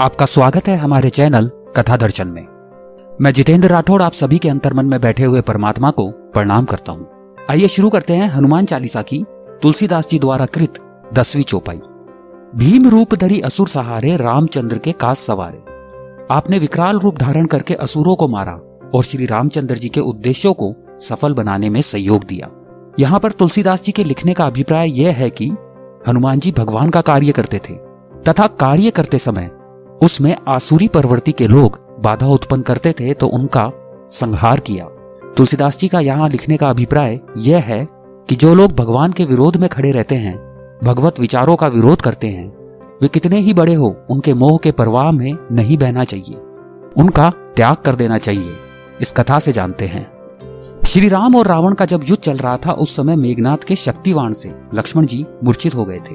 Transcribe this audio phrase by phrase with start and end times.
[0.00, 2.46] आपका स्वागत है हमारे चैनल कथा दर्शन में।
[3.20, 7.36] मैं जितेंद्र राठौड़ आप सभी के अंतर्मन में बैठे हुए परमात्मा को प्रणाम करता हूँ।
[7.50, 9.22] आइए शुरू करते हैं हनुमान चालीसा की
[9.62, 10.80] तुलसीदास जी द्वारा कृत
[11.14, 11.76] दसवीं चौपाई।
[12.56, 15.62] भीम रूप धरी असुर सहारे रामचंद्र के कास सवारे।
[16.34, 18.60] आपने विकराल रूप धारण करके असुरों को मारा
[18.94, 22.50] और श्री रामचंद्र जी के उद्देश्यों को सफल बनाने में सहयोग दिया।
[22.98, 25.54] यहाँ पर तुलसीदास जी के लिखने का अभिप्राय यह है कि
[26.08, 27.82] हनुमान जी भगवान का कार्य करते थे
[28.28, 29.50] तथा कार्य करते समय
[30.02, 33.70] उसमें आसुरी प्रवृत्ति के लोग बाधा उत्पन्न करते थे तो उनका
[34.10, 34.84] संहार किया।
[35.36, 37.84] तुलसीदास जी का यहाँ लिखने का अभिप्राय यह है
[38.28, 40.36] कि जो लोग भगवान के विरोध में खड़े रहते हैं,
[40.84, 42.48] भगवत विचारों का विरोध करते हैं,
[43.02, 46.36] वे कितने ही बड़े हो, उनके मोह के प्रवाह में नहीं बहना चाहिए।
[46.96, 48.56] उनका त्याग कर देना चाहिए,
[49.00, 50.04] इस कथा से जानते हैं।
[50.86, 54.32] श्री राम और रावण का जब युद्ध चल रहा था, उस समय मेघनाथ के शक्तिवान
[54.32, 56.14] से लक्ष्मण जी मूर्छित हो गए थे।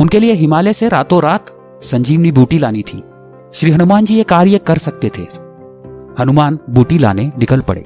[0.00, 1.50] उनके लिए हिमालय से रातों रात
[1.82, 3.02] संजीवनी बूटी लानी थी।
[3.54, 5.22] श्री हनुमान जी ये कार्य कर सकते थे।
[6.18, 7.84] हनुमान बूटी लाने निकल पड़े।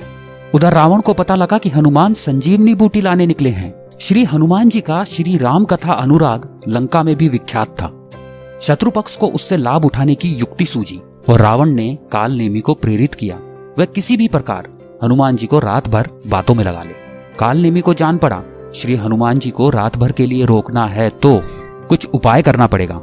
[0.55, 4.81] उधर रावण को पता लगा कि हनुमान संजीवनी बूटी लाने निकले हैं। श्री हनुमान जी
[4.81, 7.91] का श्री राम कथा अनुराग लंका में भी विख्यात था।
[8.61, 12.75] शत्रु पक्ष को उससे लाभ उठाने की युक्ति सूझी और रावण ने काल नेमी को
[12.75, 13.41] प्रेरित किया।
[13.78, 14.69] वह किसी भी प्रकार
[15.05, 16.95] हनुमान जी को रात भर बातों में लगा ले।
[17.39, 18.42] काल नेमी को जान पड़ा,
[18.75, 21.41] श्री हनुमान जी को रात भर के लिए रोकना है तो
[21.89, 23.01] कुछ उपाय करना पड़ेगा।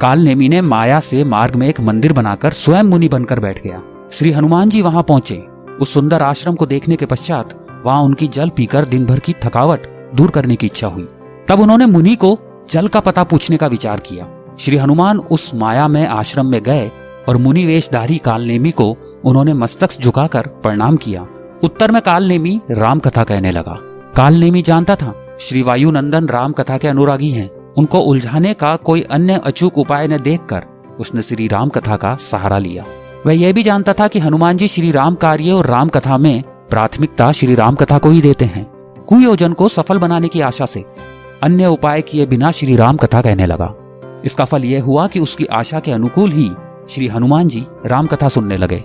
[0.00, 3.82] काल नेमी ने माया से मार्ग में एक मंदिर बनाकर स्वयं मुनि बनकर बैठ गया।
[4.12, 5.44] श्री हनुमान जी वहाँ पहुँचे।
[5.80, 10.10] उस सुंदर आश्रम को देखने के पश्चात वहाँ उनकी जल पीकर दिन भर की थकावट
[10.14, 11.08] दूर करने की इच्छा हुई।
[11.48, 12.38] तब उन्होंने मुनि को
[12.70, 14.28] जल का पता पूछने का विचार किया।
[14.60, 16.90] श्री हनुमान उस माया में आश्रम में गए
[17.28, 21.26] और मुनि वेशधारी कालनेमी को उन्होंने मस्तक झुकाकर प्रणाम किया।
[21.64, 23.80] उत्तर में कालनेमी राम कथा कहने लगा।
[24.16, 25.36] कालनेमी जानता था?
[25.40, 30.08] श्री वायु नंदन राम कथा के अनुरागी हैं। उनको उलझाने का कोई अन्य अचूक उपाय
[30.08, 30.62] न देखकर
[31.00, 32.84] उसने श्री राम कथा का सहारा लिया।
[33.26, 36.42] वह यह भी जानता था कि हनुमान जी श्री राम कार्य और राम कथा में
[36.42, 38.64] प्राथमिकता श्री राम कथा को ही देते हैं।
[39.08, 40.84] कुयोजन को सफल बनाने की आशा से
[41.42, 43.74] अन्य उपाय किए बिना श्री राम कथा कहने लगा।
[44.24, 46.50] इसका फल यह हुआ कि उसकी आशा के अनुकूल ही
[46.88, 48.84] श्री हनुमान जी राम कथा सुनने लगे।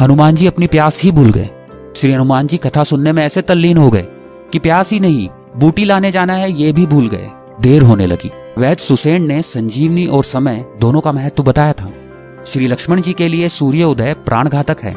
[0.00, 1.50] हनुमान जी अपनी प्यास ही भूल गए।
[1.96, 4.06] श्री हनुमान जी कथा सुनने में ऐसे तल्लीन हो गए
[4.52, 7.30] कि प्यास ही नहीं, बूटी लाने जाना है, ये भी भूल गए।
[7.60, 11.92] देर होने लगी। वैद सुसेन ने संजीवनी और समय दोनों का महत्व बताया था।
[12.46, 14.94] श्री लक्ष्मण जी के लिए सूर्य उदय प्राण घातक है।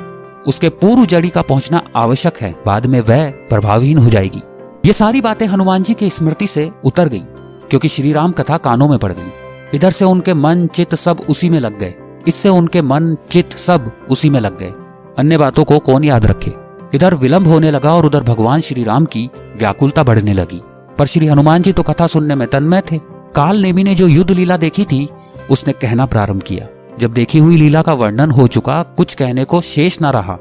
[0.48, 4.42] उसके पूर्व जड़ी का पहुँचना आवश्यक है। बाद में वह प्रभावहीन हो जाएगी।
[4.86, 7.22] ये सारी बातें हनुमान जी की स्मृति से उतर गई,
[7.70, 9.32] क्योंकि श्री राम कथा कानों में पड़ गई।
[9.76, 11.94] इधर से उनके मन, चित्त सब उसी में लग गए।
[12.28, 14.74] इससे उनके मन, चित्त सब उसी में लग गए।
[15.20, 16.52] अन्य बातों को कौन याद रखे?
[16.96, 20.62] इधर विलंब होने लगा और उधर भगवान श्री राम की व्याकुलता बढ़ने लगी।
[21.04, 22.98] पर श्री हनुमान जी तो कथा सुनने में तन्मय थे।
[23.36, 25.10] काल नेमी ने जो युद्ध लीला देखी थी,
[25.50, 26.68] उसने कहना प्रारंभ किया।
[27.00, 30.34] जब देखी हुई लीला का वर्णन हो चुका, कुछ कहने को शेष न रहा,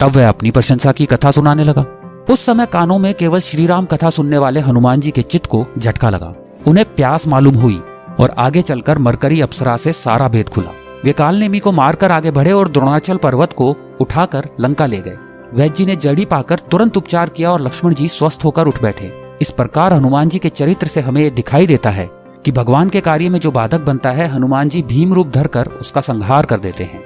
[0.00, 1.84] तब वह अपनी प्रशंसा की कथा सुनाने लगा।
[2.30, 5.66] उस समय कानों में केवल श्री राम कथा सुनने वाले हनुमान जी के चित्त को
[5.78, 6.34] झटका लगा।
[6.66, 7.80] उन्हें प्यास मालूम हुई
[8.20, 10.72] और आगे चलकर मरकरी अप्सरा से सारा भेद खुला।
[11.04, 15.16] वे काल नेमी को मारकर आगे बढ़े और द्रोणाचल पर्वत को उठाकर लंका ले गए।
[15.54, 19.27] वैद्य जी ने जड़ी पाकर तुरंत उपचार किया और लक्ष्मण जी स्वस्थ होकर उठ बैठे।
[19.40, 22.08] इस प्रकार हनुमान जी के चरित्र से हमें दिखाई देता है
[22.44, 26.00] कि भगवान के कार्य में जो बाधक बनता है, हनुमान जी भीम रूप धरकर उसका
[26.00, 27.00] संहार कर देते हैं।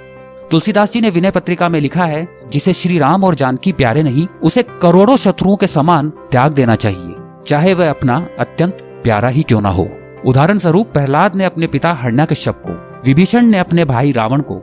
[0.50, 4.26] तुलसीदास जी ने विनय पत्रिका में लिखा है, जिसे श्री राम और जानकी प्यारे नहीं,
[4.42, 7.14] उसे करोड़ों शत्रुओं के समान त्याग देना चाहिए,
[7.46, 9.88] चाहे वह अपना अत्यंत प्यारा ही क्यों ना हो।
[10.26, 12.72] उदाहरण स्वरूप प्रहलाद ने अपने पिता हरण्यकश्यप को,
[13.06, 14.54] विभीषण ने अपने भाई रावण को,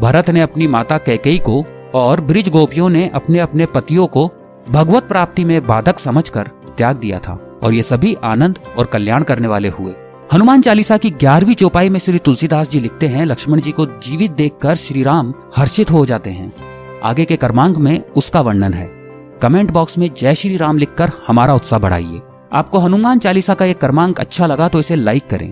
[0.00, 4.30] भरत ने अपनी माता कैकेयी को और ब्रिज गोपियों ने अपने अपने पतियों को
[4.68, 7.32] भगवत प्राप्ति में बाधक समझकर त्याग दिया था
[7.62, 9.94] और ये सभी आनंद और कल्याण करने वाले हुए।
[10.32, 14.30] हनुमान चालीसा की ग्यारहवीं चौपाई में श्री तुलसीदास जी लिखते हैं, लक्ष्मण जी को जीवित
[14.30, 16.52] देखकर श्री राम हर्षित हो जाते हैं।
[17.04, 18.86] आगे के कर्मांक में उसका वर्णन है।
[19.42, 22.20] कमेंट बॉक्स में जय श्री राम लिखकर हमारा उत्साह बढ़ाइए।
[22.52, 25.50] आपको हनुमान चालीसा का एक क्रमांक अच्छा लगा तो इसे लाइक करें।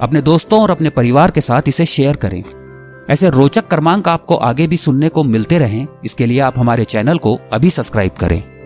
[0.00, 2.42] अपने दोस्तों और अपने परिवार के साथ इसे शेयर करें।
[3.10, 7.18] ऐसे रोचक क्रमांक आपको आगे भी सुनने को मिलते रहें। इसके लिए आप हमारे चैनल
[7.18, 8.57] को अभी सब्सक्राइब करें।